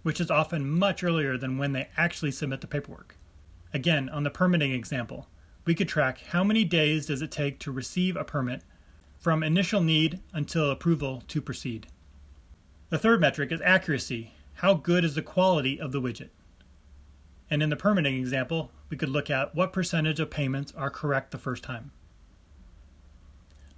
which 0.04 0.20
is 0.20 0.30
often 0.30 0.70
much 0.70 1.02
earlier 1.02 1.38
than 1.38 1.58
when 1.58 1.72
they 1.72 1.88
actually 1.96 2.30
submit 2.30 2.60
the 2.60 2.68
paperwork. 2.68 3.16
Again, 3.74 4.10
on 4.10 4.24
the 4.24 4.30
permitting 4.30 4.74
example, 4.74 5.30
we 5.64 5.74
could 5.74 5.88
track 5.88 6.20
how 6.32 6.44
many 6.44 6.66
days 6.66 7.06
does 7.06 7.22
it 7.22 7.32
take 7.32 7.58
to 7.60 7.72
receive 7.72 8.18
a 8.18 8.26
permit 8.26 8.64
from 9.18 9.44
initial 9.44 9.80
need 9.80 10.20
until 10.34 10.70
approval 10.70 11.24
to 11.30 11.42
proceed. 11.42 11.88
The 12.90 12.98
third 12.98 13.22
metric 13.22 13.54
is 13.54 13.62
accuracy. 13.62 14.34
How 14.56 14.74
good 14.74 15.06
is 15.06 15.16
the 15.16 15.22
quality 15.22 15.80
of 15.80 15.94
the 15.94 16.02
widget? 16.02 16.32
And 17.50 17.64
in 17.64 17.70
the 17.70 17.78
permitting 17.78 18.18
example, 18.18 18.72
we 18.90 18.98
could 18.98 19.08
look 19.08 19.30
at 19.30 19.56
what 19.56 19.72
percentage 19.72 20.20
of 20.20 20.30
payments 20.30 20.74
are 20.76 20.90
correct 20.90 21.32
the 21.32 21.38
first 21.38 21.64
time. 21.64 21.92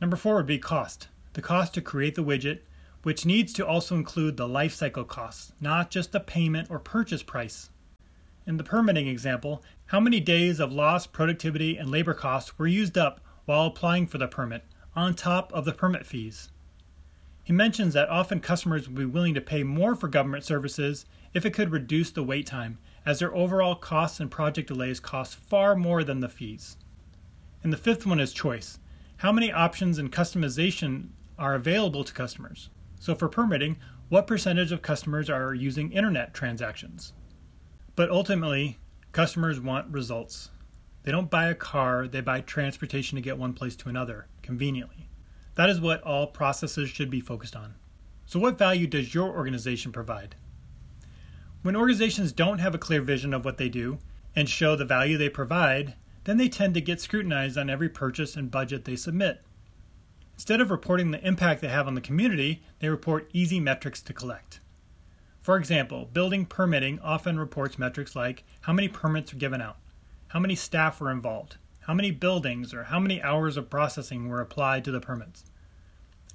Number 0.02 0.18
four 0.18 0.38
would 0.38 0.48
be 0.48 0.58
cost. 0.58 1.08
The 1.34 1.44
cost 1.44 1.76
to 1.76 1.82
create 1.82 2.16
the 2.16 2.24
widget, 2.24 2.62
which 3.04 3.26
needs 3.26 3.54
to 3.54 3.66
also 3.66 3.96
include 3.96 4.38
the 4.38 4.48
lifecycle 4.48 5.08
costs, 5.08 5.54
not 5.62 5.90
just 5.90 6.12
the 6.12 6.20
payment 6.20 6.70
or 6.70 6.80
purchase 6.80 7.24
price. 7.24 7.70
In 8.46 8.58
the 8.58 8.64
permitting 8.64 9.08
example, 9.08 9.64
how 9.86 10.00
many 10.00 10.20
days 10.20 10.60
of 10.60 10.72
lost 10.72 11.14
productivity 11.14 11.78
and 11.78 11.90
labor 11.90 12.14
costs 12.14 12.58
were 12.58 12.68
used 12.68 12.98
up 12.98 13.22
while 13.46 13.68
applying 13.68 14.08
for 14.08 14.18
the 14.18 14.28
permit, 14.28 14.64
on 14.96 15.14
top 15.14 15.54
of 15.54 15.66
the 15.66 15.72
permit 15.72 16.06
fees? 16.06 16.50
He 17.44 17.54
mentions 17.54 17.94
that 17.94 18.10
often 18.10 18.42
customers 18.42 18.88
would 18.88 18.98
be 18.98 19.06
willing 19.06 19.34
to 19.34 19.42
pay 19.42 19.64
more 19.64 19.96
for 19.96 20.08
government 20.08 20.44
services 20.44 21.06
if 21.34 21.46
it 21.46 21.54
could 21.54 21.72
reduce 21.72 22.12
the 22.12 22.24
wait 22.24 22.46
time 22.46 22.78
as 23.06 23.20
their 23.20 23.34
overall 23.34 23.76
costs 23.76 24.20
and 24.20 24.30
project 24.30 24.68
delays 24.68 25.00
cost 25.00 25.36
far 25.36 25.76
more 25.76 26.04
than 26.04 26.20
the 26.20 26.30
fees. 26.30 26.78
And 27.64 27.74
the 27.74 27.78
fifth 27.78 28.06
one 28.06 28.20
is 28.20 28.34
choice. 28.34 28.80
How 29.18 29.32
many 29.32 29.52
options 29.52 29.98
and 29.98 30.12
customization 30.12 31.10
are 31.38 31.56
available 31.56 32.04
to 32.04 32.14
customers? 32.14 32.70
So, 33.00 33.16
for 33.16 33.30
permitting, 33.30 33.78
what 34.10 34.28
percentage 34.28 34.72
of 34.72 34.82
customers 34.82 35.30
are 35.30 35.54
using 35.54 35.92
internet 35.92 36.34
transactions? 36.34 37.14
But 37.96 38.12
ultimately, 38.12 38.78
customers 39.14 39.60
want 39.60 39.92
results. 39.92 40.50
They 41.04 41.12
don't 41.12 41.30
buy 41.30 41.48
a 41.48 41.56
car, 41.56 42.08
they 42.08 42.22
buy 42.22 42.42
transportation 42.42 43.16
to 43.16 43.22
get 43.22 43.38
one 43.38 43.54
place 43.54 43.78
to 43.78 43.90
another 43.90 44.28
conveniently. 44.42 45.10
That 45.56 45.70
is 45.70 45.80
what 45.80 46.04
all 46.04 46.28
processes 46.28 46.90
should 46.90 47.10
be 47.10 47.22
focused 47.22 47.56
on. 47.56 47.76
So, 48.26 48.40
what 48.40 48.58
value 48.58 48.86
does 48.86 49.14
your 49.14 49.30
organization 49.36 49.92
provide? 49.92 50.36
When 51.62 51.76
organizations 51.76 52.32
don't 52.32 52.60
have 52.60 52.76
a 52.76 52.80
clear 52.80 53.02
vision 53.02 53.34
of 53.34 53.46
what 53.46 53.58
they 53.58 53.70
do 53.70 54.00
and 54.36 54.48
show 54.48 54.76
the 54.76 54.86
value 54.86 55.18
they 55.18 55.30
provide, 55.30 55.96
then 56.26 56.38
they 56.38 56.50
tend 56.50 56.74
to 56.74 56.82
get 56.82 57.02
scrutinized 57.02 57.58
on 57.58 57.70
every 57.70 57.90
purchase 57.90 58.36
and 58.36 58.52
budget 58.52 58.86
they 58.86 58.96
submit. 58.96 59.42
Instead 60.40 60.62
of 60.62 60.72
reporting 60.72 61.12
the 61.12 61.28
impact 61.28 61.60
they 61.60 61.68
have 61.68 61.86
on 61.86 61.96
the 61.96 62.00
community, 62.00 62.64
they 62.80 62.88
report 62.88 63.30
easy 63.34 63.60
metrics 63.60 64.02
to 64.02 64.14
collect. 64.14 64.62
For 65.42 65.58
example, 65.58 66.08
building 66.14 66.46
permitting 66.46 66.98
often 67.02 67.38
reports 67.38 67.78
metrics 67.78 68.16
like 68.16 68.46
how 68.62 68.72
many 68.72 68.88
permits 68.88 69.34
are 69.34 69.36
given 69.36 69.62
out, 69.62 69.76
how 70.30 70.40
many 70.40 70.56
staff 70.56 71.02
were 71.02 71.12
involved, 71.12 71.58
how 71.82 71.94
many 71.94 72.12
buildings 72.12 72.74
or 72.74 72.86
how 72.86 73.02
many 73.02 73.22
hours 73.22 73.58
of 73.58 73.70
processing 73.70 74.30
were 74.30 74.40
applied 74.40 74.86
to 74.86 74.92
the 74.92 75.02
permits. 75.02 75.44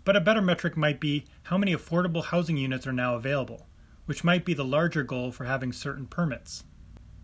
But 0.04 0.16
a 0.16 0.20
better 0.20 0.42
metric 0.42 0.76
might 0.76 1.00
be 1.00 1.24
how 1.44 1.56
many 1.56 1.74
affordable 1.74 2.24
housing 2.24 2.58
units 2.58 2.86
are 2.86 2.92
now 2.92 3.14
available, 3.14 3.68
which 4.04 4.22
might 4.22 4.44
be 4.44 4.52
the 4.52 4.66
larger 4.66 5.02
goal 5.02 5.32
for 5.32 5.46
having 5.46 5.72
certain 5.72 6.06
permits. 6.06 6.64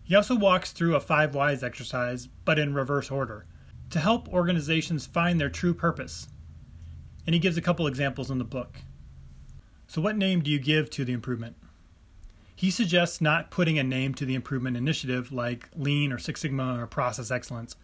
He 0.03 0.15
also 0.15 0.35
walks 0.35 0.73
through 0.73 0.97
a 0.97 1.01
five 1.01 1.35
whys 1.35 1.63
exercise, 1.63 2.29
but 2.47 2.59
in 2.59 2.73
reverse 2.73 3.11
order, 3.11 3.45
to 3.91 3.99
help 3.99 4.33
organizations 4.33 5.05
find 5.05 5.39
their 5.39 5.51
true 5.51 5.75
purpose. 5.75 6.27
And 7.27 7.35
he 7.35 7.41
gives 7.41 7.57
a 7.57 7.63
couple 7.63 7.87
examples 7.87 8.31
in 8.31 8.39
the 8.39 8.45
book. 8.45 8.79
So, 9.87 10.01
what 10.01 10.17
name 10.17 10.43
do 10.43 10.51
you 10.51 10.59
give 10.59 10.89
to 10.91 11.05
the 11.05 11.13
improvement? 11.13 11.57
He 12.55 12.71
suggests 12.71 13.21
not 13.21 13.51
putting 13.51 13.79
a 13.79 13.83
name 13.83 14.15
to 14.15 14.27
the 14.27 14.35
improvement 14.35 14.77
initiative 14.77 15.33
like 15.33 15.69
Lean 15.75 16.13
or 16.13 16.19
Six 16.19 16.43
Sigma 16.43 16.79
or 16.79 16.87
Process 16.87 17.31
Excellence. 17.31 17.75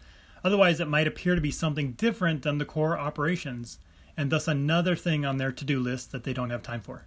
Otherwise, 0.43 0.79
it 0.79 0.87
might 0.87 1.07
appear 1.07 1.35
to 1.35 1.41
be 1.41 1.51
something 1.51 1.93
different 1.93 2.43
than 2.43 2.59
the 2.59 2.65
core 2.65 2.97
operations, 2.97 3.79
and 4.15 4.31
thus 4.31 4.47
another 4.47 4.95
thing 4.95 5.25
on 5.25 5.37
their 5.37 5.51
to 5.51 5.65
do 5.65 5.79
list 5.79 6.11
that 6.11 6.23
they 6.23 6.31
don't 6.31 6.51
have 6.51 6.61
time 6.61 6.81
for. 6.81 7.05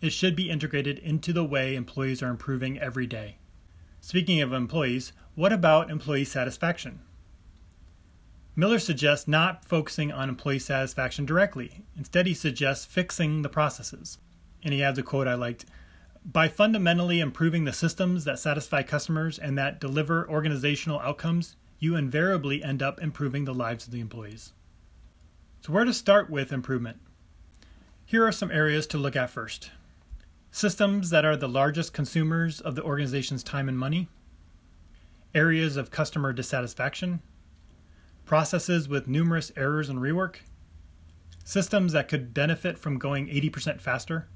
It 0.00 0.12
should 0.12 0.34
be 0.34 0.48
integrated 0.48 0.98
into 1.00 1.32
the 1.32 1.44
way 1.44 1.74
employees 1.74 2.22
are 2.22 2.30
improving 2.30 2.78
every 2.78 3.06
day. 3.06 3.36
Speaking 4.00 4.40
of 4.40 4.52
employees, 4.52 5.12
what 5.34 5.52
about 5.52 5.90
employee 5.90 6.24
satisfaction? 6.24 7.00
Miller 8.56 8.78
suggests 8.78 9.28
not 9.28 9.64
focusing 9.64 10.10
on 10.10 10.28
employee 10.28 10.58
satisfaction 10.58 11.24
directly. 11.24 11.84
Instead, 11.96 12.26
he 12.26 12.34
suggests 12.34 12.84
fixing 12.84 13.42
the 13.42 13.48
processes. 13.48 14.18
And 14.62 14.74
he 14.74 14.82
adds 14.82 14.98
a 14.98 15.02
quote 15.02 15.28
I 15.28 15.34
liked 15.34 15.66
By 16.24 16.48
fundamentally 16.48 17.20
improving 17.20 17.64
the 17.64 17.72
systems 17.72 18.24
that 18.24 18.38
satisfy 18.38 18.82
customers 18.82 19.38
and 19.38 19.56
that 19.56 19.80
deliver 19.80 20.28
organizational 20.28 21.00
outcomes, 21.00 21.56
you 21.78 21.96
invariably 21.96 22.62
end 22.62 22.82
up 22.82 23.00
improving 23.00 23.44
the 23.44 23.54
lives 23.54 23.86
of 23.86 23.92
the 23.92 24.00
employees. 24.00 24.52
So, 25.62 25.72
where 25.72 25.84
to 25.84 25.94
start 25.94 26.28
with 26.28 26.52
improvement? 26.52 26.98
Here 28.04 28.26
are 28.26 28.32
some 28.32 28.50
areas 28.50 28.86
to 28.88 28.98
look 28.98 29.16
at 29.16 29.30
first 29.30 29.70
systems 30.50 31.10
that 31.10 31.24
are 31.24 31.36
the 31.36 31.48
largest 31.48 31.92
consumers 31.92 32.60
of 32.60 32.74
the 32.74 32.82
organization's 32.82 33.44
time 33.44 33.68
and 33.68 33.78
money, 33.78 34.08
areas 35.32 35.76
of 35.76 35.92
customer 35.92 36.32
dissatisfaction, 36.32 37.22
processes 38.30 38.88
with 38.88 39.08
numerous 39.08 39.50
errors 39.56 39.88
and 39.88 39.98
rework, 39.98 40.36
systems 41.42 41.92
that 41.92 42.06
could 42.06 42.32
benefit 42.32 42.78
from 42.78 42.96
going 42.96 43.26
80% 43.26 43.80
faster, 43.80 44.28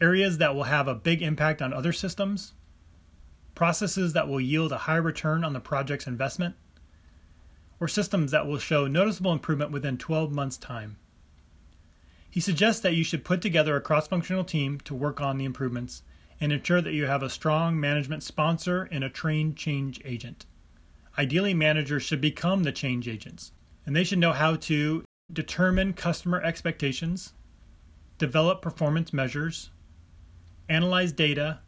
areas 0.00 0.38
that 0.38 0.54
will 0.54 0.62
have 0.62 0.86
a 0.86 0.94
big 0.94 1.20
impact 1.20 1.60
on 1.60 1.72
other 1.72 1.92
systems, 1.92 2.52
processes 3.56 4.12
that 4.12 4.28
will 4.28 4.40
yield 4.40 4.70
a 4.70 4.78
high 4.86 4.94
return 4.94 5.42
on 5.42 5.54
the 5.54 5.58
project's 5.58 6.06
investment, 6.06 6.54
or 7.80 7.88
systems 7.88 8.30
that 8.30 8.46
will 8.46 8.58
show 8.58 8.86
noticeable 8.86 9.32
improvement 9.32 9.72
within 9.72 9.98
12 9.98 10.30
months' 10.30 10.56
time. 10.56 10.96
He 12.30 12.38
suggests 12.38 12.80
that 12.82 12.94
you 12.94 13.02
should 13.02 13.24
put 13.24 13.42
together 13.42 13.74
a 13.74 13.80
cross 13.80 14.06
functional 14.06 14.44
team 14.44 14.78
to 14.84 14.94
work 14.94 15.20
on 15.20 15.36
the 15.36 15.46
improvements 15.46 16.04
and 16.40 16.52
ensure 16.52 16.80
that 16.80 16.94
you 16.94 17.06
have 17.06 17.24
a 17.24 17.28
strong 17.28 17.80
management 17.80 18.22
sponsor 18.22 18.88
and 18.92 19.02
a 19.02 19.10
trained 19.10 19.56
change 19.56 20.00
agent. 20.04 20.46
Ideally, 21.16 21.54
managers 21.54 22.02
should 22.02 22.20
become 22.20 22.64
the 22.64 22.72
change 22.72 23.08
agents, 23.08 23.52
and 23.86 23.94
they 23.94 24.04
should 24.04 24.18
know 24.18 24.32
how 24.32 24.56
to 24.56 25.04
determine 25.32 25.92
customer 25.92 26.42
expectations, 26.42 27.32
develop 28.18 28.60
performance 28.60 29.12
measures, 29.12 29.70
analyze 30.68 31.12
data, 31.12 31.60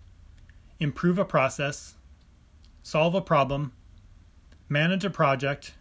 improve 0.81 1.19
a 1.19 1.25
process, 1.25 1.95
solve 2.83 3.15
a 3.15 3.21
problem, 3.21 3.73
manage 4.69 5.05
a 5.05 5.11
project, 5.11 5.75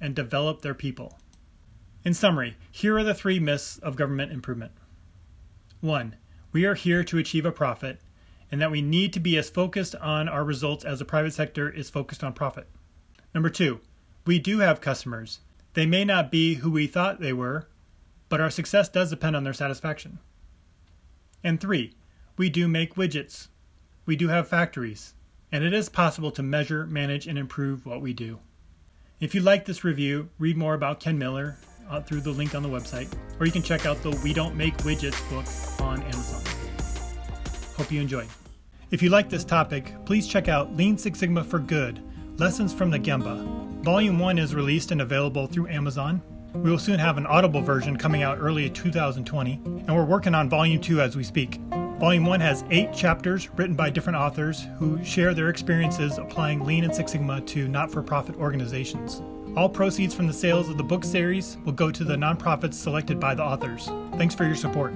and 0.00 0.14
develop 0.14 0.62
their 0.62 0.74
people. 0.74 1.18
In 2.04 2.14
summary, 2.14 2.56
here 2.70 2.96
are 2.98 3.04
the 3.04 3.14
three 3.14 3.38
myths 3.38 3.78
of 3.78 3.94
government 3.94 4.32
improvement. 4.32 4.72
1. 5.80 6.16
We 6.50 6.64
are 6.64 6.74
here 6.74 7.04
to 7.04 7.18
achieve 7.18 7.46
a 7.46 7.52
profit, 7.52 8.00
and 8.50 8.60
that 8.60 8.70
we 8.70 8.82
need 8.82 9.12
to 9.12 9.20
be 9.20 9.36
as 9.38 9.48
focused 9.48 9.94
on 9.96 10.28
our 10.28 10.44
results 10.44 10.84
as 10.84 10.98
the 10.98 11.04
private 11.04 11.32
sector 11.32 11.70
is 11.70 11.88
focused 11.88 12.24
on 12.24 12.32
profit. 12.32 12.68
Number 13.34 13.50
two, 13.50 13.80
we 14.26 14.38
do 14.38 14.58
have 14.58 14.80
customers. 14.80 15.40
They 15.74 15.86
may 15.86 16.04
not 16.04 16.30
be 16.30 16.54
who 16.54 16.70
we 16.70 16.86
thought 16.86 17.20
they 17.20 17.32
were, 17.32 17.66
but 18.28 18.40
our 18.40 18.50
success 18.50 18.88
does 18.88 19.10
depend 19.10 19.36
on 19.36 19.44
their 19.44 19.54
satisfaction. 19.54 20.18
And 21.42 21.60
three, 21.60 21.94
we 22.36 22.50
do 22.50 22.68
make 22.68 22.94
widgets. 22.94 23.48
We 24.04 24.16
do 24.16 24.28
have 24.28 24.48
factories, 24.48 25.14
and 25.50 25.64
it 25.64 25.72
is 25.72 25.88
possible 25.88 26.30
to 26.32 26.42
measure, 26.42 26.86
manage, 26.86 27.26
and 27.26 27.38
improve 27.38 27.86
what 27.86 28.02
we 28.02 28.12
do. 28.12 28.38
If 29.18 29.34
you 29.34 29.40
like 29.40 29.64
this 29.64 29.84
review, 29.84 30.28
read 30.38 30.56
more 30.56 30.74
about 30.74 31.00
Ken 31.00 31.18
Miller 31.18 31.56
uh, 31.88 32.00
through 32.00 32.20
the 32.20 32.30
link 32.30 32.54
on 32.54 32.62
the 32.62 32.68
website, 32.68 33.12
or 33.40 33.46
you 33.46 33.52
can 33.52 33.62
check 33.62 33.86
out 33.86 34.02
the 34.02 34.10
We 34.22 34.32
Don't 34.32 34.56
Make 34.56 34.76
Widgets 34.78 35.18
book 35.30 35.46
on 35.86 36.02
Amazon. 36.02 36.42
Hope 37.76 37.90
you 37.90 38.00
enjoyed. 38.00 38.28
If 38.90 39.02
you 39.02 39.08
like 39.08 39.30
this 39.30 39.44
topic, 39.44 39.92
please 40.04 40.26
check 40.28 40.48
out 40.48 40.76
Lean 40.76 40.98
Six 40.98 41.18
Sigma 41.18 41.42
for 41.42 41.58
Good 41.58 42.02
Lessons 42.42 42.74
from 42.74 42.90
the 42.90 42.98
Gemba. 42.98 43.40
Volume 43.84 44.18
1 44.18 44.36
is 44.36 44.52
released 44.52 44.90
and 44.90 45.00
available 45.00 45.46
through 45.46 45.68
Amazon. 45.68 46.20
We 46.54 46.72
will 46.72 46.78
soon 46.80 46.98
have 46.98 47.16
an 47.16 47.24
audible 47.24 47.60
version 47.60 47.96
coming 47.96 48.24
out 48.24 48.38
early 48.40 48.68
2020, 48.68 49.60
and 49.64 49.94
we're 49.94 50.04
working 50.04 50.34
on 50.34 50.50
Volume 50.50 50.80
2 50.80 51.00
as 51.00 51.14
we 51.14 51.22
speak. 51.22 51.60
Volume 52.00 52.26
1 52.26 52.40
has 52.40 52.64
eight 52.72 52.92
chapters 52.92 53.48
written 53.50 53.76
by 53.76 53.90
different 53.90 54.18
authors 54.18 54.66
who 54.80 54.98
share 55.04 55.34
their 55.34 55.50
experiences 55.50 56.18
applying 56.18 56.64
Lean 56.64 56.82
and 56.82 56.92
Six 56.92 57.12
Sigma 57.12 57.42
to 57.42 57.68
not 57.68 57.92
for 57.92 58.02
profit 58.02 58.34
organizations. 58.34 59.22
All 59.56 59.68
proceeds 59.68 60.12
from 60.12 60.26
the 60.26 60.32
sales 60.32 60.68
of 60.68 60.76
the 60.76 60.82
book 60.82 61.04
series 61.04 61.58
will 61.64 61.72
go 61.72 61.92
to 61.92 62.02
the 62.02 62.16
nonprofits 62.16 62.74
selected 62.74 63.20
by 63.20 63.36
the 63.36 63.44
authors. 63.44 63.86
Thanks 64.16 64.34
for 64.34 64.42
your 64.42 64.56
support. 64.56 64.92